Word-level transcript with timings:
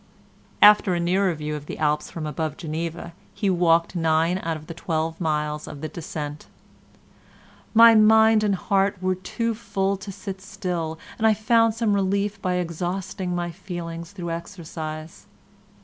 After 0.63 0.95
a 0.95 0.99
nearer 0.99 1.31
view 1.35 1.55
of 1.55 1.67
the 1.67 1.77
Alps 1.77 2.09
from 2.09 2.25
above 2.25 2.57
Geneva 2.57 3.13
he 3.35 3.51
walked 3.51 3.95
nine 3.95 4.39
out 4.39 4.57
of 4.57 4.65
the 4.65 4.73
twelve 4.73 5.21
miles 5.21 5.67
of 5.67 5.81
the 5.81 5.87
descent: 5.87 6.47
"My 7.75 7.93
mind 7.93 8.43
and 8.43 8.55
heart 8.55 8.97
were 8.99 9.13
too 9.13 9.53
full 9.53 9.97
to 9.97 10.11
sit 10.11 10.41
still, 10.41 10.97
and 11.19 11.27
I 11.27 11.35
found 11.35 11.75
some 11.75 11.93
relief 11.93 12.41
by 12.41 12.55
exhausting 12.55 13.35
my 13.35 13.51
feelings 13.51 14.11
through 14.11 14.31
exercise." 14.31 15.27